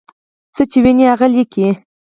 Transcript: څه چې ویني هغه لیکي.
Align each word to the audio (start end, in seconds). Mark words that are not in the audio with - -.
څه 0.55 0.63
چې 0.71 0.77
ویني 0.83 1.05
هغه 1.11 1.27
لیکي. 1.33 1.67